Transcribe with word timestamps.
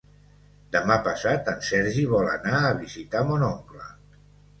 Demà 0.75 0.95
passat 1.07 1.51
en 1.53 1.59
Sergi 1.67 2.05
vol 2.13 2.31
anar 2.37 2.63
a 2.63 2.73
visitar 2.79 3.21
mon 3.29 3.45
oncle. 3.49 3.85